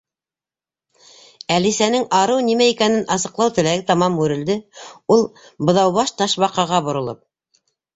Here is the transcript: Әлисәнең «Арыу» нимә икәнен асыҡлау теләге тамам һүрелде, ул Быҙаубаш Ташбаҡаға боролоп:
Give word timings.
Әлисәнең 1.55 2.07
«Арыу» 2.21 2.41
нимә 2.49 2.71
икәнен 2.73 3.07
асыҡлау 3.19 3.55
теләге 3.61 3.87
тамам 3.93 4.19
һүрелде, 4.25 4.59
ул 5.19 5.27
Быҙаубаш 5.69 6.19
Ташбаҡаға 6.21 6.87
боролоп: 6.93 7.27